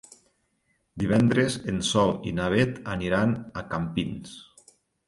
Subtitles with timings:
[1.03, 4.39] Divendres en Sol i na Beth aniran a Campins.